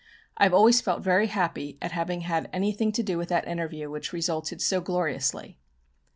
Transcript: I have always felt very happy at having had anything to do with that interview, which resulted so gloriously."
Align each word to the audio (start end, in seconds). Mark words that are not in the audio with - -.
I 0.35 0.45
have 0.45 0.53
always 0.55 0.81
felt 0.81 1.03
very 1.03 1.27
happy 1.27 1.77
at 1.79 1.91
having 1.91 2.21
had 2.21 2.49
anything 2.51 2.91
to 2.93 3.03
do 3.03 3.19
with 3.19 3.29
that 3.29 3.47
interview, 3.47 3.87
which 3.87 4.11
resulted 4.11 4.59
so 4.59 4.81
gloriously." 4.81 5.59